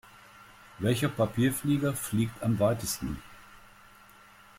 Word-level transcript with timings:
Welcher 0.79 1.09
Papierflieger 1.09 1.93
fliegt 1.93 2.41
am 2.41 2.57
weitesten? 2.57 3.21